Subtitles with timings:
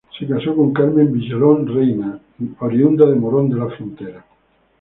[0.17, 2.17] Se casó con Carmen Villalón Reina,
[2.61, 4.25] oriunda de Morón de la Frontera.